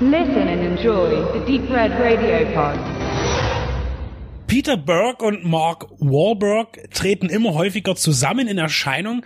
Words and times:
Listen 0.00 0.48
and 0.48 0.60
enjoy 0.60 1.24
the 1.32 1.38
Deep 1.46 1.70
Red 1.70 1.92
Radio 2.00 2.44
Pod. 2.52 2.76
Peter 4.48 4.76
Burke 4.76 5.24
und 5.24 5.44
Mark 5.44 5.86
Wahlberg 6.00 6.90
treten 6.90 7.28
immer 7.28 7.54
häufiger 7.54 7.94
zusammen 7.94 8.48
in 8.48 8.58
Erscheinung 8.58 9.24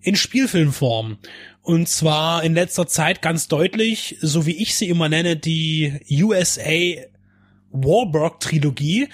in 0.00 0.16
Spielfilmform. 0.16 1.18
Und 1.62 1.88
zwar 1.88 2.42
in 2.42 2.54
letzter 2.54 2.88
Zeit 2.88 3.22
ganz 3.22 3.46
deutlich, 3.46 4.16
so 4.20 4.44
wie 4.44 4.60
ich 4.60 4.74
sie 4.74 4.88
immer 4.88 5.08
nenne, 5.08 5.36
die 5.36 6.00
USA 6.10 7.00
Warburg 7.70 8.40
Trilogie, 8.40 9.10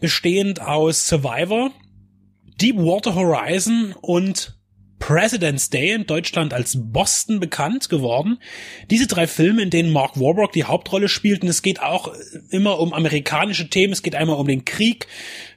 bestehend 0.00 0.60
aus 0.60 1.06
Survivor, 1.06 1.70
Deepwater 2.60 3.14
Horizon 3.14 3.94
und 4.00 4.57
President's 4.98 5.70
Day 5.70 5.92
in 5.92 6.06
Deutschland 6.06 6.52
als 6.52 6.76
Boston 6.78 7.40
bekannt 7.40 7.88
geworden. 7.88 8.38
Diese 8.90 9.06
drei 9.06 9.26
Filme, 9.26 9.62
in 9.62 9.70
denen 9.70 9.92
Mark 9.92 10.18
Warburg 10.18 10.52
die 10.52 10.64
Hauptrolle 10.64 11.08
spielt, 11.08 11.42
und 11.42 11.48
es 11.48 11.62
geht 11.62 11.80
auch 11.80 12.12
immer 12.50 12.78
um 12.78 12.92
amerikanische 12.92 13.70
Themen, 13.70 13.92
es 13.92 14.02
geht 14.02 14.14
einmal 14.14 14.36
um 14.36 14.46
den 14.46 14.64
Krieg, 14.64 15.06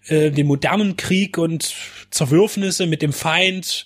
äh, 0.07 0.31
den 0.31 0.47
modernen 0.47 0.95
Krieg 0.95 1.37
und 1.37 1.73
Zerwürfnisse 2.11 2.87
mit 2.87 3.01
dem 3.01 3.13
Feind. 3.13 3.85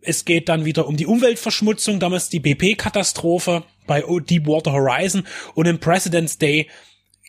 Es 0.00 0.24
geht 0.24 0.48
dann 0.48 0.64
wieder 0.64 0.86
um 0.86 0.96
die 0.96 1.06
Umweltverschmutzung, 1.06 1.98
damals 1.98 2.28
die 2.28 2.40
BP-Katastrophe 2.40 3.64
bei 3.86 4.02
Deepwater 4.02 4.72
Horizon 4.72 5.26
und 5.54 5.66
im 5.66 5.78
President's 5.78 6.38
Day 6.38 6.68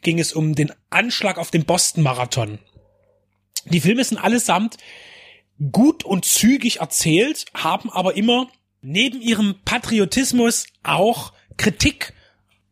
ging 0.02 0.20
es 0.20 0.34
um 0.34 0.56
den 0.56 0.72
Anschlag 0.90 1.38
auf 1.38 1.52
den 1.52 1.66
Boston 1.66 2.04
Marathon. 2.04 2.60
Die 3.66 3.80
Filme 3.80 4.04
sind 4.04 4.18
allesamt 4.20 4.78
gut 5.72 6.04
und 6.04 6.26
zügig 6.26 6.80
erzählt, 6.80 7.46
haben 7.54 7.90
aber 7.90 8.16
immer 8.16 8.48
neben 8.82 9.22
ihrem 9.22 9.56
Patriotismus 9.66 10.68
auch 10.84 11.34
Kritik 11.58 12.14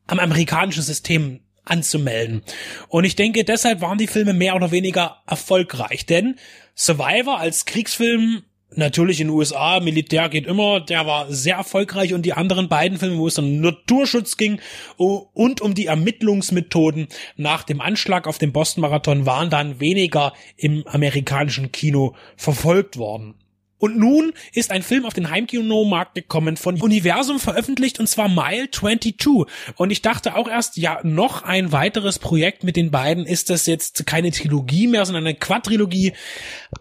am 0.08 0.20
amerikanischen 0.20 0.84
System 0.84 1.40
anzumelden. 1.66 2.44
Und 2.90 3.06
ich 3.06 3.16
denke, 3.16 3.44
deshalb 3.44 3.82
waren 3.82 3.98
die 3.98 4.08
Filme 4.08 4.34
mehr 4.34 4.56
oder 4.56 4.72
weniger 4.72 5.24
erfolgreich, 5.26 6.06
denn 6.06 6.36
Survivor 6.76 7.40
als 7.40 7.66
Kriegsfilm 7.66 8.44
natürlich 8.76 9.22
in 9.22 9.28
den 9.28 9.36
USA, 9.36 9.80
Militär 9.80 10.30
geht 10.30 10.48
immer, 10.48 10.80
der 10.80 11.06
war 11.06 11.32
sehr 11.32 11.56
erfolgreich. 11.56 12.14
Und 12.14 12.24
die 12.24 12.34
anderen 12.34 12.70
beiden 12.70 12.98
Filme, 12.98 13.18
wo 13.18 13.28
es 13.28 13.38
um 13.38 13.60
Naturschutz 13.62 14.38
ging 14.38 14.60
und 14.98 15.62
um 15.62 15.74
die 15.74 15.88
Ermittlungsmethoden. 15.88 17.08
Nach 17.38 17.64
dem 17.64 17.82
Anschlag 17.82 18.28
auf 18.28 18.38
den 18.38 18.52
Boston 18.52 18.82
Marathon 18.82 19.26
waren 19.26 19.50
dann 19.50 19.80
weniger 19.80 20.34
im 20.58 20.86
amerikanischen 20.88 21.72
Kino 21.72 22.16
verfolgt 22.36 22.98
worden. 22.98 23.36
Und 23.84 23.98
nun 23.98 24.32
ist 24.54 24.72
ein 24.72 24.82
Film 24.82 25.06
auf 25.06 25.14
den 25.14 25.30
Heimkinomarkt 25.30 26.16
gekommen, 26.16 26.56
von 26.56 26.82
Universum 26.82 27.38
veröffentlicht, 27.38 28.00
und 28.00 28.08
zwar 28.08 28.30
Mile 28.30 28.72
22. 28.72 29.46
Und 29.76 29.92
ich 29.92 30.02
dachte 30.02 30.38
auch 30.38 30.48
erst, 30.48 30.78
ja, 30.78 31.02
noch 31.04 31.44
ein 31.44 31.74
weiteres 31.74 32.18
Projekt 32.18 32.64
mit 32.64 32.78
den 32.78 32.92
beiden. 32.92 33.26
Ist 33.26 33.50
das 33.50 33.66
jetzt 33.66 34.06
keine 34.06 34.32
Trilogie 34.32 34.88
mehr, 34.88 35.06
sondern 35.06 35.26
eine 35.26 35.36
Quadrilogie? 35.36 36.14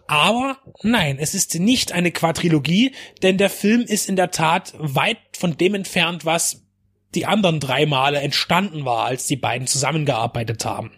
Aber 0.07 0.59
nein, 0.81 1.17
es 1.19 1.35
ist 1.35 1.59
nicht 1.59 1.91
eine 1.91 2.11
Quadrilogie, 2.11 2.93
denn 3.21 3.37
der 3.37 3.49
Film 3.49 3.81
ist 3.81 4.07
in 4.07 4.15
der 4.15 4.31
Tat 4.31 4.73
weit 4.77 5.17
von 5.37 5.57
dem 5.57 5.75
entfernt, 5.75 6.23
was 6.23 6.62
die 7.15 7.25
anderen 7.25 7.59
drei 7.59 7.85
Male 7.85 8.19
entstanden 8.19 8.85
war, 8.85 9.05
als 9.05 9.27
die 9.27 9.35
beiden 9.35 9.67
zusammengearbeitet 9.67 10.65
haben. 10.65 10.91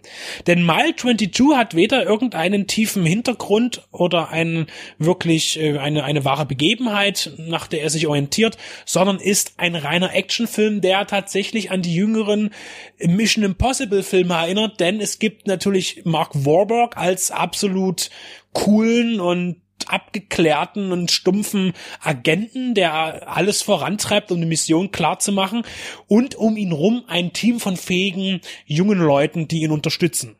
Denn 0.46 0.64
Mile 0.64 0.94
22 0.96 1.56
hat 1.56 1.74
weder 1.74 2.04
irgendeinen 2.04 2.66
tiefen 2.66 3.04
Hintergrund 3.04 3.86
oder 3.90 4.30
einen 4.30 4.66
wirklich 4.98 5.60
äh, 5.60 5.78
eine, 5.78 6.04
eine 6.04 6.24
wahre 6.24 6.46
Begebenheit, 6.46 7.32
nach 7.38 7.66
der 7.66 7.82
er 7.82 7.90
sich 7.90 8.06
orientiert, 8.06 8.56
sondern 8.84 9.18
ist 9.18 9.54
ein 9.58 9.74
reiner 9.74 10.14
Actionfilm, 10.14 10.80
der 10.80 11.06
tatsächlich 11.06 11.70
an 11.70 11.82
die 11.82 11.94
jüngeren 11.94 12.50
Mission 12.98 13.44
Impossible 13.44 14.02
Filme 14.02 14.34
erinnert, 14.34 14.80
denn 14.80 15.00
es 15.00 15.18
gibt 15.18 15.46
natürlich 15.46 16.02
Mark 16.04 16.30
Warburg 16.34 16.96
als 16.96 17.30
absolut 17.30 18.10
coolen 18.52 19.20
und 19.20 19.60
abgeklärten 19.86 20.92
und 20.92 21.10
stumpfen 21.10 21.72
Agenten, 22.00 22.74
der 22.74 23.28
alles 23.28 23.62
vorantreibt, 23.62 24.32
um 24.32 24.40
die 24.40 24.46
Mission 24.46 24.90
klar 24.90 25.18
zu 25.18 25.32
machen 25.32 25.62
und 26.06 26.34
um 26.34 26.56
ihn 26.56 26.72
rum 26.72 27.04
ein 27.08 27.32
Team 27.32 27.60
von 27.60 27.76
fähigen 27.76 28.40
jungen 28.64 28.98
Leuten, 28.98 29.48
die 29.48 29.62
ihn 29.62 29.70
unterstützen. 29.70 30.36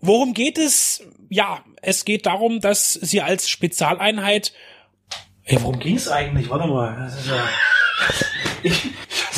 Worum 0.00 0.34
geht 0.34 0.58
es? 0.58 1.02
Ja, 1.30 1.64
es 1.82 2.04
geht 2.04 2.26
darum, 2.26 2.60
dass 2.60 2.92
sie 2.92 3.22
als 3.22 3.48
Spezialeinheit 3.48 4.52
Ey, 5.46 5.58
worum 5.60 5.78
ging's 5.78 6.08
eigentlich? 6.08 6.48
Warte 6.48 6.66
mal. 6.68 6.96
Das 6.96 7.20
ist 7.20 7.28
ja. 7.28 7.48
Ich, 8.62 8.90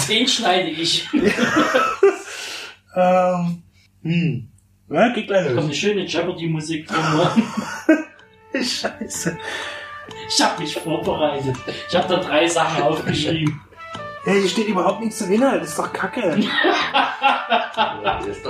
Den 0.08 0.28
schneide 0.28 0.70
ich. 0.70 1.08
ähm, 2.96 3.62
hm. 4.02 4.48
Ja, 4.88 5.08
geht 5.08 5.26
gleich 5.26 5.46
Da 5.46 5.52
kommt 5.52 5.64
eine 5.64 5.74
schöne 5.74 6.04
Jeopardy-Musik 6.06 6.86
drin. 6.86 7.42
Scheiße. 8.64 9.38
Ich 10.28 10.42
habe 10.42 10.62
mich 10.62 10.74
vorbereitet. 10.74 11.56
Ich 11.88 11.96
habe 11.96 12.08
da 12.08 12.20
drei 12.20 12.46
Sachen 12.46 12.82
aufgeschrieben. 12.82 13.60
Hey, 14.24 14.40
hier 14.40 14.48
steht 14.48 14.68
überhaupt 14.68 15.00
nichts 15.00 15.18
zum 15.18 15.30
Inhalt. 15.30 15.62
Das 15.62 15.70
ist 15.70 15.78
doch 15.78 15.92
kacke. 15.92 16.20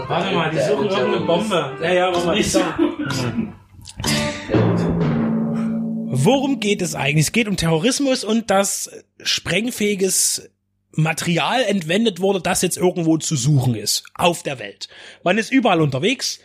Warte 0.08 0.34
mal, 0.34 0.50
die 0.50 0.58
suchen 0.58 0.88
irgendeine 0.88 1.26
Bombe. 1.26 1.76
Ja, 1.82 1.92
ja, 1.92 2.12
warte 2.12 2.26
mal. 2.26 2.38
Ich 2.38 2.50
sag. 2.50 2.78
Worum 6.08 6.60
geht 6.60 6.80
es 6.80 6.94
eigentlich? 6.94 7.26
Es 7.26 7.32
geht 7.32 7.46
um 7.46 7.56
Terrorismus 7.56 8.24
und 8.24 8.50
dass 8.50 8.90
sprengfähiges 9.22 10.50
Material 10.92 11.62
entwendet 11.62 12.20
wurde, 12.20 12.40
das 12.40 12.62
jetzt 12.62 12.78
irgendwo 12.78 13.18
zu 13.18 13.36
suchen 13.36 13.74
ist. 13.74 14.04
Auf 14.14 14.42
der 14.42 14.58
Welt. 14.58 14.88
Man 15.24 15.36
ist 15.36 15.52
überall 15.52 15.82
unterwegs. 15.82 16.40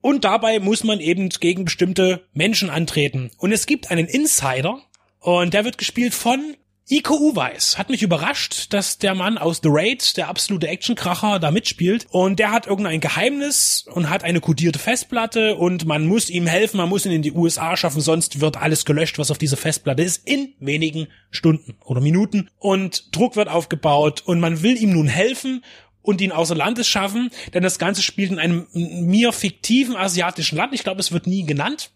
Und 0.00 0.24
dabei 0.24 0.60
muss 0.60 0.84
man 0.84 1.00
eben 1.00 1.28
gegen 1.28 1.64
bestimmte 1.64 2.26
Menschen 2.32 2.70
antreten. 2.70 3.30
Und 3.38 3.52
es 3.52 3.66
gibt 3.66 3.90
einen 3.90 4.06
Insider, 4.06 4.80
und 5.20 5.52
der 5.52 5.64
wird 5.64 5.76
gespielt 5.76 6.14
von 6.14 6.56
Iko 6.88 7.14
Uweis. 7.14 7.78
Hat 7.78 7.88
mich 7.88 8.02
überrascht, 8.02 8.72
dass 8.72 8.98
der 8.98 9.14
Mann 9.14 9.38
aus 9.38 9.60
The 9.62 9.68
Raid, 9.70 10.16
der 10.16 10.28
absolute 10.28 10.66
Actionkracher, 10.66 11.38
da 11.38 11.52
mitspielt. 11.52 12.06
Und 12.10 12.40
der 12.40 12.50
hat 12.50 12.66
irgendein 12.66 12.98
Geheimnis 13.00 13.84
und 13.92 14.10
hat 14.10 14.24
eine 14.24 14.40
kodierte 14.40 14.80
Festplatte 14.80 15.54
und 15.54 15.84
man 15.84 16.06
muss 16.06 16.30
ihm 16.30 16.48
helfen, 16.48 16.78
man 16.78 16.88
muss 16.88 17.06
ihn 17.06 17.12
in 17.12 17.22
die 17.22 17.30
USA 17.32 17.76
schaffen, 17.76 18.00
sonst 18.00 18.40
wird 18.40 18.56
alles 18.56 18.84
gelöscht, 18.84 19.20
was 19.20 19.30
auf 19.30 19.38
dieser 19.38 19.56
Festplatte 19.56 20.02
ist, 20.02 20.26
in 20.26 20.54
wenigen 20.58 21.06
Stunden 21.30 21.76
oder 21.84 22.00
Minuten. 22.00 22.50
Und 22.58 23.14
Druck 23.14 23.36
wird 23.36 23.48
aufgebaut 23.48 24.22
und 24.26 24.40
man 24.40 24.62
will 24.62 24.76
ihm 24.76 24.92
nun 24.92 25.06
helfen 25.06 25.62
und 26.02 26.20
ihn 26.20 26.32
außer 26.32 26.54
Landes 26.54 26.88
schaffen, 26.88 27.30
denn 27.54 27.62
das 27.62 27.78
Ganze 27.78 28.02
spielt 28.02 28.30
in 28.30 28.38
einem 28.38 28.66
mir 28.72 29.32
fiktiven 29.32 29.96
asiatischen 29.96 30.56
Land. 30.56 30.74
Ich 30.74 30.82
glaube, 30.82 31.00
es 31.00 31.12
wird 31.12 31.26
nie 31.26 31.44
genannt. 31.44 31.90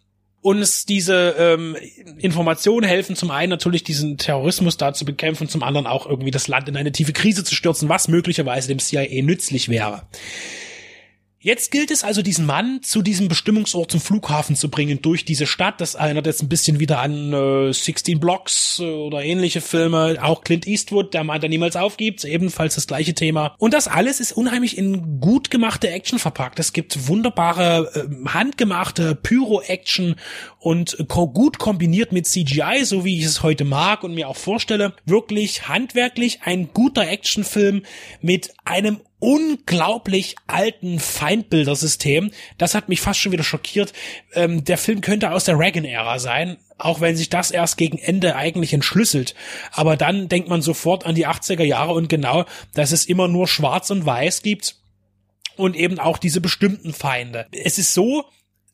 Und 0.44 0.58
es 0.58 0.84
diese 0.84 1.36
ähm, 1.38 1.74
Informationen 2.18 2.86
helfen 2.86 3.16
zum 3.16 3.30
einen 3.30 3.48
natürlich 3.48 3.82
diesen 3.82 4.18
Terrorismus 4.18 4.76
da 4.76 4.92
zu 4.92 5.06
bekämpfen, 5.06 5.48
zum 5.48 5.62
anderen 5.62 5.86
auch 5.86 6.06
irgendwie 6.06 6.30
das 6.30 6.48
Land 6.48 6.68
in 6.68 6.76
eine 6.76 6.92
tiefe 6.92 7.14
Krise 7.14 7.44
zu 7.44 7.54
stürzen, 7.54 7.88
was 7.88 8.08
möglicherweise 8.08 8.68
dem 8.68 8.78
CIA 8.78 9.22
nützlich 9.22 9.70
wäre. 9.70 10.02
Jetzt 11.44 11.70
gilt 11.70 11.90
es 11.90 12.04
also, 12.04 12.22
diesen 12.22 12.46
Mann 12.46 12.80
zu 12.82 13.02
diesem 13.02 13.28
Bestimmungsort 13.28 13.90
zum 13.90 14.00
Flughafen 14.00 14.56
zu 14.56 14.70
bringen 14.70 15.02
durch 15.02 15.26
diese 15.26 15.46
Stadt. 15.46 15.78
Das 15.78 15.94
erinnert 15.94 16.24
jetzt 16.24 16.42
ein 16.42 16.48
bisschen 16.48 16.80
wieder 16.80 17.00
an 17.00 17.34
äh, 17.34 17.70
16 17.70 18.18
Blocks 18.18 18.78
äh, 18.78 18.84
oder 18.84 19.22
ähnliche 19.22 19.60
Filme. 19.60 20.16
Auch 20.22 20.42
Clint 20.42 20.66
Eastwood, 20.66 21.12
der 21.12 21.22
Mann, 21.22 21.42
der 21.42 21.50
niemals 21.50 21.76
aufgibt, 21.76 22.24
ebenfalls 22.24 22.76
das 22.76 22.86
gleiche 22.86 23.12
Thema. 23.12 23.54
Und 23.58 23.74
das 23.74 23.88
alles 23.88 24.20
ist 24.20 24.32
unheimlich 24.32 24.78
in 24.78 25.20
gut 25.20 25.50
gemachte 25.50 25.90
Action 25.90 26.18
verpackt. 26.18 26.58
Es 26.60 26.72
gibt 26.72 27.08
wunderbare, 27.08 27.92
äh, 27.94 28.26
handgemachte 28.26 29.14
Pyro-Action 29.14 30.16
und 30.60 30.98
äh, 30.98 31.04
gut 31.04 31.58
kombiniert 31.58 32.10
mit 32.10 32.26
CGI, 32.26 32.84
so 32.84 33.04
wie 33.04 33.18
ich 33.18 33.26
es 33.26 33.42
heute 33.42 33.64
mag 33.64 34.02
und 34.02 34.14
mir 34.14 34.30
auch 34.30 34.36
vorstelle. 34.36 34.94
Wirklich 35.04 35.68
handwerklich 35.68 36.40
ein 36.44 36.70
guter 36.72 37.06
Actionfilm 37.06 37.82
mit 38.22 38.54
einem 38.64 39.00
unglaublich 39.24 40.36
alten 40.46 41.00
Feindbildersystem. 41.00 42.30
Das 42.58 42.74
hat 42.74 42.90
mich 42.90 43.00
fast 43.00 43.20
schon 43.20 43.32
wieder 43.32 43.42
schockiert. 43.42 43.94
Ähm, 44.34 44.64
der 44.64 44.76
Film 44.76 45.00
könnte 45.00 45.30
aus 45.30 45.44
der 45.44 45.58
Reagan-Ära 45.58 46.18
sein, 46.18 46.58
auch 46.76 47.00
wenn 47.00 47.16
sich 47.16 47.30
das 47.30 47.50
erst 47.50 47.78
gegen 47.78 47.96
Ende 47.96 48.36
eigentlich 48.36 48.74
entschlüsselt. 48.74 49.34
Aber 49.72 49.96
dann 49.96 50.28
denkt 50.28 50.50
man 50.50 50.60
sofort 50.60 51.06
an 51.06 51.14
die 51.14 51.26
80er 51.26 51.64
Jahre 51.64 51.94
und 51.94 52.10
genau, 52.10 52.44
dass 52.74 52.92
es 52.92 53.06
immer 53.06 53.26
nur 53.26 53.48
schwarz 53.48 53.90
und 53.90 54.04
weiß 54.04 54.42
gibt 54.42 54.76
und 55.56 55.74
eben 55.74 55.98
auch 55.98 56.18
diese 56.18 56.42
bestimmten 56.42 56.92
Feinde. 56.92 57.46
Es 57.50 57.78
ist 57.78 57.94
so, 57.94 58.26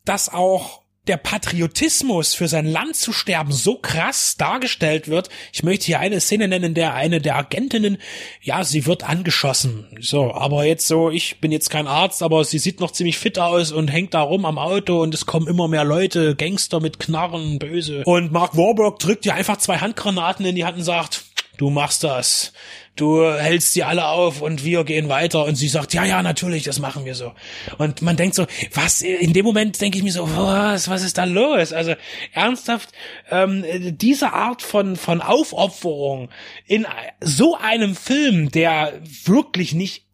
dass 0.03 0.27
auch 0.27 0.80
der 1.07 1.17
Patriotismus 1.17 2.35
für 2.35 2.47
sein 2.47 2.65
Land 2.67 2.95
zu 2.95 3.11
sterben 3.11 3.51
so 3.51 3.75
krass 3.75 4.35
dargestellt 4.37 5.07
wird. 5.07 5.29
Ich 5.51 5.63
möchte 5.63 5.87
hier 5.87 5.99
eine 5.99 6.19
Szene 6.19 6.47
nennen, 6.47 6.75
der 6.75 6.93
eine 6.93 7.19
der 7.19 7.37
Agentinnen, 7.37 7.97
ja, 8.41 8.63
sie 8.63 8.85
wird 8.85 9.03
angeschossen. 9.03 9.87
So, 9.99 10.31
aber 10.31 10.65
jetzt 10.65 10.87
so, 10.87 11.09
ich 11.09 11.41
bin 11.41 11.51
jetzt 11.51 11.69
kein 11.69 11.87
Arzt, 11.87 12.21
aber 12.21 12.45
sie 12.45 12.59
sieht 12.59 12.79
noch 12.79 12.91
ziemlich 12.91 13.17
fit 13.17 13.39
aus 13.39 13.71
und 13.71 13.87
hängt 13.87 14.13
da 14.13 14.21
rum 14.21 14.45
am 14.45 14.59
Auto 14.59 15.01
und 15.01 15.15
es 15.15 15.25
kommen 15.25 15.47
immer 15.47 15.67
mehr 15.67 15.83
Leute, 15.83 16.35
Gangster 16.35 16.79
mit 16.79 16.99
Knarren, 16.99 17.57
böse. 17.57 18.03
Und 18.05 18.31
Mark 18.31 18.55
Warburg 18.55 18.99
drückt 18.99 19.25
ihr 19.25 19.33
einfach 19.33 19.57
zwei 19.57 19.77
Handgranaten 19.77 20.45
in 20.45 20.55
die 20.55 20.65
Hand 20.65 20.77
und 20.77 20.83
sagt, 20.83 21.23
du 21.57 21.71
machst 21.71 22.03
das, 22.03 22.53
du 23.01 23.33
hältst 23.33 23.73
sie 23.73 23.83
alle 23.83 24.07
auf 24.07 24.41
und 24.41 24.63
wir 24.63 24.83
gehen 24.83 25.09
weiter 25.09 25.45
und 25.45 25.55
sie 25.55 25.67
sagt, 25.67 25.93
ja, 25.93 26.05
ja, 26.05 26.21
natürlich, 26.21 26.63
das 26.63 26.79
machen 26.79 27.03
wir 27.03 27.15
so. 27.15 27.33
Und 27.79 28.01
man 28.01 28.15
denkt 28.15 28.35
so, 28.35 28.45
was, 28.73 29.01
in 29.01 29.33
dem 29.33 29.43
Moment 29.43 29.81
denke 29.81 29.97
ich 29.97 30.03
mir 30.03 30.11
so, 30.11 30.29
was, 30.37 30.87
was 30.87 31.03
ist 31.03 31.17
da 31.17 31.23
los? 31.23 31.73
Also 31.73 31.95
ernsthaft, 32.33 32.89
ähm, 33.31 33.65
diese 33.97 34.33
Art 34.33 34.61
von, 34.61 34.95
von 34.95 35.21
Aufopferung 35.21 36.29
in 36.67 36.85
so 37.19 37.57
einem 37.57 37.95
Film, 37.95 38.51
der 38.51 38.93
wirklich 39.25 39.73
nicht 39.73 40.05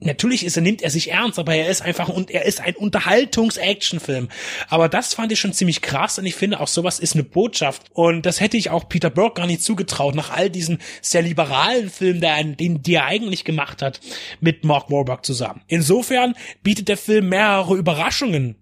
natürlich 0.00 0.44
ist 0.44 0.56
er, 0.56 0.62
nimmt 0.62 0.82
er 0.82 0.90
sich 0.90 1.10
ernst, 1.10 1.38
aber 1.38 1.54
er 1.54 1.68
ist 1.68 1.82
einfach 1.82 2.08
und 2.08 2.30
er 2.30 2.44
ist 2.44 2.60
ein 2.60 2.76
Unterhaltungs-Action-Film. 2.76 4.28
Aber 4.68 4.88
das 4.88 5.14
fand 5.14 5.32
ich 5.32 5.40
schon 5.40 5.52
ziemlich 5.52 5.82
krass 5.82 6.18
und 6.18 6.26
ich 6.26 6.34
finde 6.34 6.60
auch 6.60 6.68
sowas 6.68 6.98
ist 6.98 7.14
eine 7.14 7.24
Botschaft. 7.24 7.82
Und 7.92 8.26
das 8.26 8.40
hätte 8.40 8.56
ich 8.56 8.70
auch 8.70 8.88
Peter 8.88 9.10
Burke 9.10 9.40
gar 9.40 9.46
nicht 9.46 9.62
zugetraut, 9.62 10.14
nach 10.14 10.30
all 10.30 10.50
diesen 10.50 10.78
sehr 11.00 11.22
liberalen 11.22 11.90
Filmen, 11.90 12.56
den, 12.56 12.82
die 12.82 12.94
er 12.94 13.06
eigentlich 13.06 13.44
gemacht 13.44 13.82
hat, 13.82 14.00
mit 14.40 14.64
Mark 14.64 14.90
Wahlberg 14.90 15.24
zusammen. 15.24 15.62
Insofern 15.66 16.34
bietet 16.62 16.88
der 16.88 16.96
Film 16.96 17.28
mehrere 17.28 17.76
Überraschungen, 17.76 18.56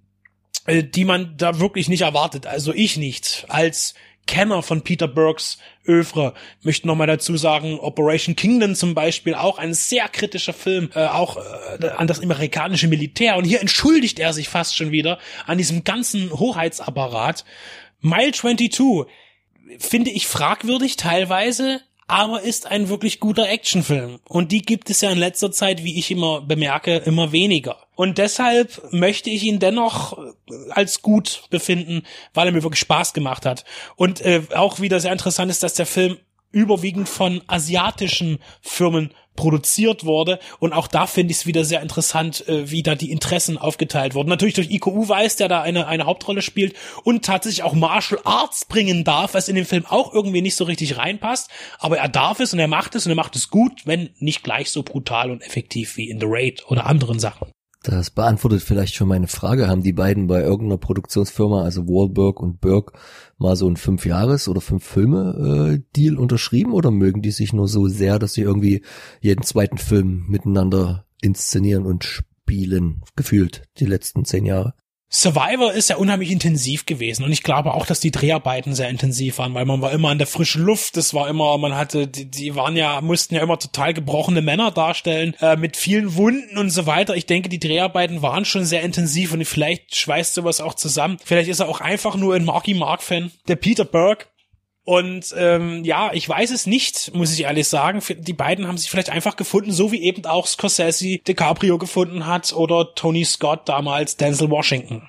äh, 0.67 0.82
die 0.82 1.05
man 1.05 1.37
da 1.37 1.61
wirklich 1.61 1.88
nicht 1.88 2.03
erwartet. 2.03 2.47
Also 2.47 2.73
ich 2.73 2.97
nicht, 2.97 3.47
als 3.49 3.94
Kenner 4.26 4.62
von 4.62 4.82
Peter 4.82 5.09
Burks 5.09 5.59
Övre. 5.87 6.35
Möchte 6.62 6.87
nochmal 6.87 7.06
dazu 7.06 7.37
sagen, 7.37 7.79
Operation 7.79 8.37
Kingdom 8.37 8.75
zum 8.75 8.94
Beispiel, 8.94 9.35
auch 9.35 9.59
ein 9.59 9.75
sehr 9.75 10.09
kritischer 10.09 10.53
Film, 10.53 10.91
äh, 10.94 11.06
auch 11.06 11.37
äh, 11.37 11.88
an 11.88 12.06
das 12.06 12.21
amerikanische 12.21 12.88
Militär. 12.88 13.37
Und 13.37 13.44
hier 13.44 13.61
entschuldigt 13.61 14.19
er 14.19 14.32
sich 14.32 14.49
fast 14.49 14.76
schon 14.76 14.93
wieder 14.93 15.19
an 15.47 15.59
diesem 15.59 15.85
ganzen 15.85 16.31
Hoheitsapparat. 16.31 17.44
Mile 18.00 18.32
22 18.32 19.06
finde 19.79 20.11
ich 20.11 20.27
fragwürdig 20.27 20.97
teilweise, 20.97 21.81
aber 22.06 22.43
ist 22.43 22.67
ein 22.67 22.89
wirklich 22.89 23.21
guter 23.21 23.49
Actionfilm. 23.49 24.21
Und 24.29 24.53
die 24.53 24.62
gibt 24.62 24.91
es 24.91 25.01
ja 25.01 25.11
in 25.11 25.19
letzter 25.19 25.53
Zeit, 25.53 25.85
wie 25.85 25.99
ich 25.99 26.11
immer 26.11 26.41
bemerke, 26.41 26.97
immer 26.97 27.33
weniger. 27.33 27.79
Und 27.97 28.19
deshalb 28.19 28.93
möchte 28.93 29.31
ich 29.31 29.45
ihn 29.45 29.59
dennoch 29.59 30.19
äh, 30.19 30.53
als 30.71 31.03
gut 31.03 31.45
befinden, 31.51 32.03
weil 32.35 32.49
er 32.49 32.53
mir 32.53 32.62
wirklich 32.62 32.81
Spaß 32.81 33.12
gemacht 33.12 33.47
hat. 33.47 33.65
Und 33.97 34.21
äh, 34.21 34.43
auch 34.55 34.81
wieder 34.81 35.01
sehr 35.01 35.12
interessant 35.12 35.51
ist, 35.51 35.62
dass 35.62 35.75
der 35.75 35.87
Film 35.87 36.19
überwiegend 36.51 37.09
von 37.09 37.43
asiatischen 37.47 38.39
Firmen 38.61 39.12
produziert 39.36 40.04
wurde. 40.04 40.38
Und 40.58 40.72
auch 40.72 40.86
da 40.86 41.06
finde 41.06 41.32
ich 41.32 41.38
es 41.38 41.46
wieder 41.46 41.64
sehr 41.64 41.82
interessant, 41.82 42.46
äh, 42.48 42.70
wie 42.70 42.82
da 42.82 42.94
die 42.94 43.10
Interessen 43.10 43.58
aufgeteilt 43.58 44.14
wurden. 44.14 44.28
Natürlich 44.28 44.54
durch 44.54 44.70
IKU 44.70 45.08
weiß, 45.08 45.36
der 45.36 45.48
da 45.48 45.62
eine, 45.62 45.86
eine 45.86 46.06
Hauptrolle 46.06 46.42
spielt 46.42 46.75
und 47.02 47.25
tatsächlich 47.25 47.62
auch 47.62 47.75
Martial 47.75 48.20
Arts 48.25 48.64
bringen 48.64 49.04
darf, 49.04 49.34
was 49.34 49.48
in 49.48 49.56
dem 49.56 49.66
Film 49.66 49.86
auch 49.86 50.12
irgendwie 50.12 50.42
nicht 50.42 50.56
so 50.56 50.64
richtig 50.64 50.96
reinpasst. 50.96 51.50
Aber 51.78 51.98
er 51.98 52.08
darf 52.08 52.40
es 52.40 52.52
und 52.52 52.58
er 52.58 52.69
macht 52.69 52.94
es 52.94 53.06
und 53.06 53.12
er 53.12 53.16
macht 53.16 53.36
es 53.36 53.50
gut, 53.50 53.82
wenn 53.86 54.10
nicht 54.19 54.42
gleich 54.42 54.70
so 54.70 54.82
brutal 54.82 55.31
und 55.31 55.42
effektiv 55.42 55.96
wie 55.96 56.10
in 56.10 56.20
The 56.20 56.26
Raid 56.28 56.64
oder 56.69 56.86
anderen 56.86 57.19
Sachen. 57.19 57.54
Das 57.84 58.08
beantwortet 58.08 58.62
vielleicht 58.62 58.94
schon 58.94 59.08
meine 59.08 59.26
Frage. 59.28 59.69
Haben 59.69 59.82
die 59.82 59.92
beiden 59.92 60.26
bei 60.26 60.40
irgendeiner 60.40 60.78
Produktionsfirma, 60.78 61.62
also 61.62 61.86
Wahlberg 61.86 62.40
und 62.40 62.62
Burke, 62.62 62.98
mal 63.36 63.56
so 63.56 63.69
ein 63.69 63.76
Fünf-Jahres- 63.76 64.48
oder 64.48 64.62
Fünf-Filme-Deal 64.62 66.16
unterschrieben 66.16 66.72
oder 66.72 66.90
mögen 66.90 67.20
die 67.20 67.31
sich 67.31 67.52
nur 67.52 67.69
so 67.69 67.86
sehr, 67.86 68.19
dass 68.19 68.32
sie 68.32 68.40
irgendwie 68.40 68.82
jeden 69.20 69.42
zweiten 69.42 69.76
Film 69.76 70.25
miteinander 70.28 71.04
inszenieren 71.20 71.84
und 71.84 72.04
spielen? 72.04 73.02
Gefühlt 73.16 73.64
die 73.78 73.86
letzten 73.86 74.25
zehn 74.25 74.46
Jahre. 74.46 74.72
Survivor 75.11 75.73
ist 75.73 75.91
ja 75.91 75.97
unheimlich 75.97 76.31
intensiv 76.31 76.87
gewesen 76.87 77.25
und 77.25 77.31
ich 77.31 77.45
glaube 77.45 77.75
auch, 77.75 77.87
dass 77.87 78.01
die 78.01 78.11
Dreharbeiten 78.11 78.75
sehr 78.75 78.89
intensiv 78.89 79.39
waren, 79.39 79.55
weil 79.55 79.65
man 79.65 79.81
war 79.81 79.93
immer 79.93 80.11
in 80.11 80.19
der 80.19 80.27
frischen 80.27 80.65
Luft, 80.65 80.97
es 80.97 81.15
war 81.15 81.29
immer, 81.29 81.56
man 81.59 81.77
hatte, 81.77 82.09
die, 82.09 82.29
die 82.29 82.56
waren 82.56 82.77
ja, 82.77 83.01
mussten 83.01 83.37
ja 83.37 83.43
immer 83.43 83.59
total 83.59 83.95
gebrochene 83.95 84.43
Männer 84.43 84.73
darstellen, 84.73 85.35
äh, 85.41 85.56
mit 85.56 85.77
vielen 85.77 86.17
Wunden 86.17 86.59
und 86.59 86.71
so 86.71 86.87
weiter. 86.87 87.15
Ich 87.15 87.27
denke, 87.27 87.49
die 87.49 87.61
Dreharbeiten 87.61 88.23
waren 88.23 88.45
schon 88.45 88.65
sehr 88.65 88.83
intensiv 88.83 89.33
und 89.33 89.45
vielleicht 89.45 89.95
schweißt 89.95 90.35
sowas 90.35 90.61
auch 90.61 90.75
zusammen. 90.75 91.19
Vielleicht 91.25 91.49
ist 91.49 91.61
er 91.61 91.69
auch 91.69 91.81
einfach 91.81 92.17
nur 92.17 92.35
ein 92.35 92.45
Marky 92.45 92.75
Mark-Fan. 92.75 93.31
Der 93.47 93.56
Peter 93.56 93.85
Burke 93.85 94.27
und 94.84 95.34
ähm, 95.36 95.82
ja, 95.82 96.12
ich 96.12 96.28
weiß 96.28 96.50
es 96.50 96.66
nicht, 96.66 97.14
muss 97.14 97.32
ich 97.32 97.44
ehrlich 97.44 97.66
sagen. 97.69 98.02
Die 98.19 98.32
beiden 98.34 98.69
haben 98.69 98.76
sich 98.76 98.90
vielleicht 98.90 99.08
einfach 99.08 99.36
gefunden, 99.36 99.72
so 99.72 99.92
wie 99.92 100.02
eben 100.02 100.26
auch 100.26 100.46
Scorsese 100.46 101.19
DiCaprio 101.26 101.78
gefunden 101.78 102.26
hat 102.26 102.52
oder 102.52 102.94
Tony 102.94 103.25
Scott 103.25 103.66
damals 103.66 104.19
Denzel 104.19 104.50
Washington. 104.50 105.08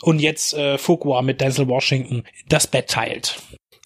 Und 0.00 0.20
jetzt 0.20 0.54
äh, 0.54 0.78
Fuqua 0.78 1.22
mit 1.22 1.40
Denzel 1.40 1.66
Washington 1.66 2.22
das 2.48 2.68
Bett 2.68 2.88
teilt. 2.88 3.42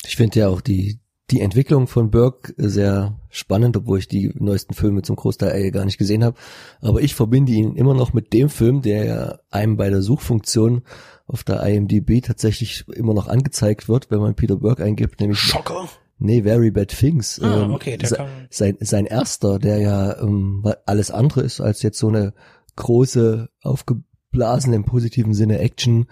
Ich 0.07 0.17
finde 0.17 0.41
ja 0.41 0.49
auch 0.49 0.61
die 0.61 0.99
die 1.31 1.41
Entwicklung 1.41 1.87
von 1.87 2.11
Burke 2.11 2.55
sehr 2.57 3.19
spannend, 3.29 3.77
obwohl 3.77 3.99
ich 3.99 4.09
die 4.09 4.33
neuesten 4.39 4.75
Filme 4.75 5.03
zum 5.03 5.17
Großteil 5.17 5.71
gar 5.71 5.85
nicht 5.85 5.99
gesehen 5.99 6.25
habe. 6.25 6.37
Aber 6.81 7.01
ich 7.01 7.15
verbinde 7.15 7.53
ihn 7.53 7.77
immer 7.77 7.95
noch 7.95 8.13
mit 8.13 8.33
dem 8.33 8.49
Film, 8.49 8.83
der 8.83 9.41
einem 9.51 9.77
bei 9.77 9.91
der 9.91 10.03
Suchfunktion 10.03 10.83
auf 11.27 11.45
der 11.45 11.63
IMDb 11.63 12.23
tatsächlich 12.23 12.85
immer 12.89 13.15
noch 13.15 13.29
angezeigt 13.29 13.89
wird, 13.89 14.11
wenn 14.11 14.21
man 14.21 14.35
Peter 14.35 14.57
Burke 14.57 14.83
eingibt, 14.83 15.21
nämlich 15.21 15.39
Schocker. 15.39 15.89
Nee, 16.19 16.43
Very 16.43 16.71
Bad 16.71 16.89
Things. 16.89 17.41
Ah, 17.41 17.63
ähm, 17.63 17.73
okay, 17.73 17.97
der 17.97 18.09
se 18.09 18.27
sein, 18.51 18.77
sein 18.81 19.07
erster, 19.07 19.59
der 19.59 19.79
ja 19.79 20.21
ähm, 20.21 20.63
alles 20.85 21.11
andere 21.11 21.41
ist 21.41 21.61
als 21.61 21.83
jetzt 21.83 21.99
so 21.99 22.09
eine 22.09 22.35
große, 22.77 23.49
aufgeblasene 23.63 24.77
im 24.77 24.85
positiven 24.85 25.33
Sinne 25.33 25.61
Action 25.61 26.09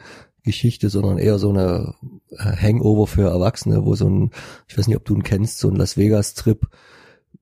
Geschichte, 0.49 0.89
sondern 0.91 1.19
eher 1.19 1.39
so 1.39 1.51
eine 1.51 1.95
äh, 2.31 2.57
Hangover 2.57 3.07
für 3.07 3.29
Erwachsene, 3.29 3.85
wo 3.85 3.95
so 3.95 4.09
ein, 4.09 4.31
ich 4.67 4.77
weiß 4.77 4.89
nicht, 4.89 4.97
ob 4.97 5.05
du 5.05 5.15
ihn 5.15 5.23
kennst, 5.23 5.59
so 5.59 5.69
ein 5.69 5.77
Las 5.77 5.97
Vegas 5.97 6.35
Trip 6.35 6.67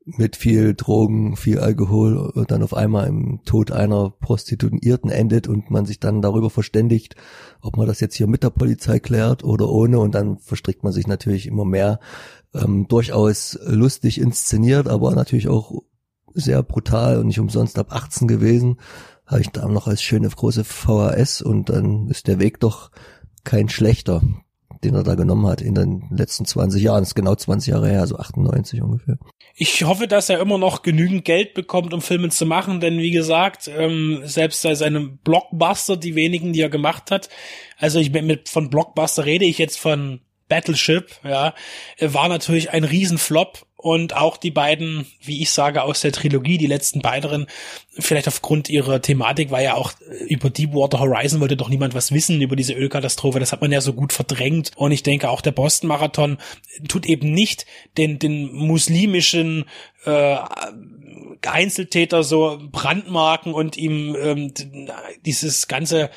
mit 0.05 0.37
viel 0.37 0.75
Drogen, 0.75 1.37
viel 1.37 1.59
Alkohol 1.59 2.17
und 2.17 2.51
dann 2.53 2.63
auf 2.63 2.75
einmal 2.75 3.09
im 3.09 3.41
Tod 3.45 3.73
einer 3.73 4.11
Prostituierten 4.11 5.11
endet 5.11 5.49
und 5.49 5.71
man 5.71 5.85
sich 5.85 5.99
dann 5.99 6.23
darüber 6.23 6.49
verständigt, 6.49 7.17
ob 7.61 7.77
man 7.77 7.89
das 7.89 7.99
jetzt 8.01 8.15
hier 8.15 8.29
mit 8.29 8.45
der 8.45 8.51
Polizei 8.51 9.01
klärt 9.01 9.43
oder 9.43 9.69
ohne 9.69 9.99
und 9.99 10.15
dann 10.15 10.39
verstrickt 10.39 10.85
man 10.85 10.93
sich 10.93 11.09
natürlich 11.09 11.47
immer 11.47 11.65
mehr. 11.65 11.99
Ähm, 12.55 12.87
durchaus 12.89 13.59
lustig 13.65 14.21
inszeniert, 14.21 14.87
aber 14.87 15.15
natürlich 15.15 15.49
auch 15.49 15.83
sehr 16.35 16.63
brutal 16.63 17.19
und 17.19 17.27
nicht 17.27 17.41
umsonst 17.41 17.79
ab 17.79 17.89
18 17.91 18.29
gewesen. 18.29 18.77
Habe 19.27 19.41
ich 19.41 19.49
da 19.49 19.67
noch 19.67 19.87
als 19.87 20.03
schöne 20.03 20.29
große 20.29 20.65
VHS 20.65 21.43
und 21.43 21.69
dann 21.69 22.09
ist 22.09 22.29
der 22.29 22.39
Weg 22.39 22.61
doch 22.61 22.91
kein 23.45 23.69
schlechter 23.69 24.23
den 24.85 24.95
er 24.95 25.03
da 25.03 25.15
genommen 25.15 25.47
hat 25.47 25.61
in 25.61 25.75
den 25.75 26.05
letzten 26.11 26.45
20 26.45 26.83
Jahren. 26.83 27.01
Das 27.01 27.09
ist 27.09 27.15
genau 27.15 27.35
20 27.35 27.73
Jahre 27.73 27.89
her, 27.89 28.07
so 28.07 28.17
98 28.17 28.83
ungefähr. 28.83 29.17
Ich 29.55 29.85
hoffe, 29.85 30.07
dass 30.07 30.29
er 30.29 30.41
immer 30.41 30.59
noch 30.59 30.83
genügend 30.83 31.25
Geld 31.25 31.55
bekommt, 31.55 31.95
um 31.95 32.03
Filme 32.03 32.29
zu 32.29 32.47
machen, 32.47 32.81
denn 32.81 32.99
wie 32.99 33.11
gesagt, 33.11 33.69
ähm, 33.69 34.23
selbst 34.25 34.63
bei 34.63 34.75
seinem 34.75 35.19
Blockbuster, 35.19 35.97
die 35.97 36.15
wenigen, 36.15 36.53
die 36.53 36.61
er 36.61 36.69
gemacht 36.69 37.11
hat, 37.11 37.29
also 37.79 37.99
ich 37.99 38.13
mit 38.13 38.49
von 38.49 38.71
Blockbuster 38.71 39.25
rede 39.25 39.45
ich 39.45 39.59
jetzt 39.59 39.79
von 39.79 40.21
Battleship, 40.49 41.11
ja, 41.25 41.55
war 42.01 42.29
natürlich 42.29 42.71
ein 42.71 42.85
Riesenflop 42.85 43.67
und 43.87 44.17
auch 44.17 44.37
die 44.37 44.51
beiden, 44.51 45.07
wie 45.23 45.43
ich 45.43 45.53
sage, 45.53 45.85
aus 45.85 46.01
der 46.01 46.11
Trilogie, 46.11 46.59
die 46.59 46.67
letzten 46.67 47.03
beiden, 47.03 47.47
vielleicht 47.97 48.27
aufgrund 48.27 48.69
ihrer 48.69 49.01
Thematik, 49.01 49.53
war 49.53 49.63
ja 49.63 49.75
auch 49.75 49.93
äh, 50.11 50.25
über 50.25 50.51
Deepwater 50.51 50.99
Horizon 50.99 51.39
wollte 51.39 51.57
doch 51.57 51.69
niemand 51.69 51.95
was 51.95 52.11
wissen 52.11 52.43
über 52.43 52.57
diese 52.57 52.73
Ölkatastrophe, 52.73 53.39
das 53.39 53.53
hat 53.53 53.61
man 53.61 53.71
ja 53.71 53.81
so 53.81 53.93
gut 53.93 54.13
verdrängt. 54.13 54.73
Und 54.75 54.91
ich 54.91 55.05
denke 55.05 55.31
auch 55.31 55.41
der 55.41 55.53
Boston 55.53 55.87
Marathon 55.87 56.39
tut 56.89 57.07
eben 57.07 57.31
nicht 57.31 57.65
den, 57.97 58.19
den 58.19 58.53
muslimischen 58.53 59.67
äh, 60.05 60.37
Einzeltäter 61.47 62.25
so 62.25 62.59
brandmarken 62.73 63.55
und 63.55 63.77
ihm 63.77 64.17
ähm, 64.21 64.53
dieses 65.25 65.69
ganze 65.69 66.11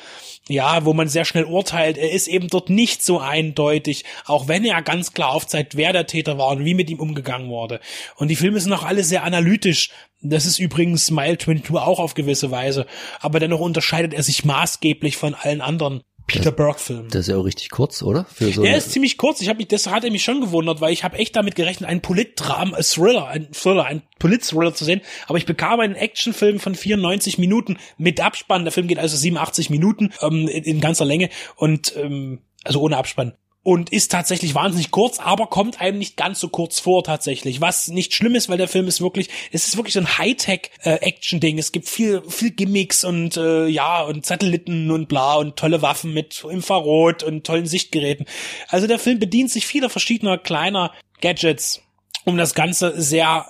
ja, 0.50 0.84
wo 0.84 0.92
man 0.92 1.08
sehr 1.08 1.24
schnell 1.24 1.44
urteilt, 1.44 1.96
er 1.96 2.10
ist 2.10 2.26
eben 2.26 2.48
dort 2.48 2.70
nicht 2.70 3.04
so 3.04 3.20
eindeutig, 3.20 4.04
auch 4.26 4.48
wenn 4.48 4.64
er 4.64 4.82
ganz 4.82 5.12
klar 5.12 5.30
aufzeigt, 5.30 5.76
wer 5.76 5.92
der 5.92 6.06
Täter 6.06 6.38
war 6.38 6.48
und 6.48 6.64
wie 6.64 6.74
mit 6.74 6.90
ihm 6.90 6.98
umgegangen 6.98 7.48
wurde. 7.48 7.80
Und 8.16 8.28
die 8.28 8.36
Filme 8.36 8.58
sind 8.58 8.72
auch 8.72 8.82
alle 8.84 9.04
sehr 9.04 9.22
analytisch. 9.22 9.90
Das 10.22 10.46
ist 10.46 10.58
übrigens 10.58 11.06
Smile 11.06 11.38
22 11.38 11.76
auch 11.76 12.00
auf 12.00 12.14
gewisse 12.14 12.50
Weise. 12.50 12.86
Aber 13.20 13.38
dennoch 13.38 13.60
unterscheidet 13.60 14.12
er 14.12 14.24
sich 14.24 14.44
maßgeblich 14.44 15.16
von 15.16 15.34
allen 15.34 15.60
anderen. 15.60 16.02
Peter 16.38 16.52
Burke-Film. 16.52 17.08
Das 17.10 17.22
ist 17.22 17.28
ja 17.28 17.36
auch 17.36 17.44
richtig 17.44 17.70
kurz, 17.70 18.02
oder? 18.02 18.26
Für 18.32 18.50
so 18.52 18.62
der 18.62 18.76
ist 18.76 18.92
ziemlich 18.92 19.18
kurz. 19.18 19.40
Ich 19.40 19.48
habe 19.48 19.58
mich, 19.58 19.68
das 19.68 19.86
hat 19.86 20.04
er 20.04 20.10
mich 20.10 20.24
schon 20.24 20.40
gewundert, 20.40 20.80
weil 20.80 20.92
ich 20.92 21.04
habe 21.04 21.18
echt 21.18 21.36
damit 21.36 21.54
gerechnet, 21.54 21.88
einen 21.88 22.00
Politdram, 22.00 22.74
ein 22.74 22.82
Thriller, 22.82 23.28
ein 23.28 23.50
Thriller, 23.52 23.84
ein 23.84 24.02
Polit-Thriller 24.18 24.74
zu 24.74 24.84
sehen. 24.84 25.00
Aber 25.26 25.38
ich 25.38 25.46
bekam 25.46 25.80
einen 25.80 25.94
Actionfilm 25.94 26.60
von 26.60 26.74
94 26.74 27.38
Minuten 27.38 27.78
mit 27.98 28.20
Abspann. 28.20 28.64
Der 28.64 28.72
Film 28.72 28.86
geht 28.86 28.98
also 28.98 29.16
87 29.16 29.70
Minuten 29.70 30.10
ähm, 30.22 30.48
in, 30.48 30.64
in 30.64 30.80
ganzer 30.80 31.04
Länge 31.04 31.30
und 31.56 31.94
ähm, 31.96 32.40
also 32.64 32.80
ohne 32.80 32.96
Abspann 32.96 33.34
und 33.62 33.90
ist 33.90 34.10
tatsächlich 34.10 34.54
wahnsinnig 34.54 34.90
kurz, 34.90 35.18
aber 35.18 35.46
kommt 35.46 35.80
einem 35.80 35.98
nicht 35.98 36.16
ganz 36.16 36.40
so 36.40 36.48
kurz 36.48 36.80
vor 36.80 37.04
tatsächlich. 37.04 37.60
Was 37.60 37.88
nicht 37.88 38.14
schlimm 38.14 38.34
ist, 38.34 38.48
weil 38.48 38.58
der 38.58 38.68
Film 38.68 38.88
ist 38.88 39.00
wirklich, 39.00 39.28
es 39.52 39.68
ist 39.68 39.76
wirklich 39.76 39.94
so 39.94 40.00
ein 40.00 40.18
Hightech-Action-Ding. 40.18 41.58
Es 41.58 41.72
gibt 41.72 41.88
viel, 41.88 42.22
viel 42.28 42.50
Gimmicks 42.50 43.04
und 43.04 43.36
äh, 43.36 43.66
ja 43.66 44.02
und 44.02 44.24
Satelliten 44.24 44.90
und 44.90 45.08
bla 45.08 45.34
und 45.34 45.56
tolle 45.56 45.82
Waffen 45.82 46.14
mit 46.14 46.44
Infrarot 46.50 47.22
und 47.22 47.44
tollen 47.44 47.66
Sichtgeräten. 47.66 48.26
Also 48.68 48.86
der 48.86 48.98
Film 48.98 49.18
bedient 49.18 49.50
sich 49.50 49.66
vieler 49.66 49.90
verschiedener 49.90 50.38
kleiner 50.38 50.92
Gadgets 51.20 51.82
um 52.24 52.36
das 52.36 52.54
Ganze 52.54 53.00
sehr 53.00 53.46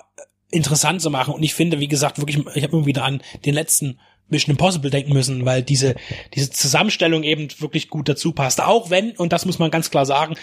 interessant 0.50 1.00
zu 1.00 1.10
machen. 1.10 1.34
Und 1.34 1.42
ich 1.42 1.54
finde, 1.54 1.78
wie 1.80 1.88
gesagt, 1.88 2.18
wirklich, 2.18 2.38
ich 2.54 2.62
habe 2.62 2.76
immer 2.76 2.86
wieder 2.86 3.04
an 3.04 3.22
den 3.44 3.54
letzten 3.54 4.00
Mission 4.30 4.52
Impossible 4.52 4.90
denken 4.90 5.12
müssen, 5.12 5.44
weil 5.44 5.62
diese, 5.62 5.94
diese 6.34 6.50
Zusammenstellung 6.50 7.22
eben 7.22 7.48
wirklich 7.58 7.88
gut 7.88 8.08
dazu 8.08 8.32
passt. 8.32 8.60
Auch 8.60 8.90
wenn, 8.90 9.12
und 9.12 9.32
das 9.32 9.46
muss 9.46 9.58
man 9.58 9.70
ganz 9.70 9.90
klar 9.90 10.06
sagen, 10.06 10.36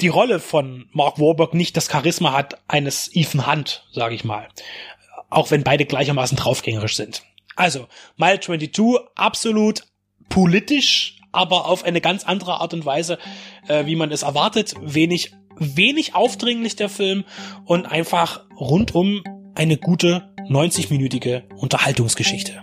die 0.00 0.08
Rolle 0.08 0.40
von 0.40 0.88
Mark 0.92 1.18
Warburg 1.18 1.54
nicht 1.54 1.76
das 1.76 1.90
Charisma 1.90 2.32
hat 2.32 2.58
eines 2.68 3.10
Ethan 3.14 3.46
Hunt, 3.46 3.86
sage 3.92 4.14
ich 4.14 4.24
mal. 4.24 4.48
Auch 5.30 5.50
wenn 5.50 5.64
beide 5.64 5.86
gleichermaßen 5.86 6.36
draufgängerisch 6.36 6.96
sind. 6.96 7.22
Also, 7.56 7.86
Mile 8.16 8.38
22, 8.38 8.98
absolut 9.14 9.84
politisch, 10.28 11.18
aber 11.32 11.66
auf 11.66 11.84
eine 11.84 12.00
ganz 12.00 12.24
andere 12.24 12.60
Art 12.60 12.74
und 12.74 12.84
Weise, 12.84 13.18
äh, 13.68 13.86
wie 13.86 13.96
man 13.96 14.12
es 14.12 14.22
erwartet. 14.22 14.74
Wenig, 14.82 15.32
wenig 15.58 16.14
aufdringlich 16.14 16.76
der 16.76 16.90
Film 16.90 17.24
und 17.64 17.86
einfach 17.86 18.44
rundum 18.58 19.22
eine 19.54 19.78
gute 19.78 20.34
90-minütige 20.48 21.44
Unterhaltungsgeschichte. 21.56 22.60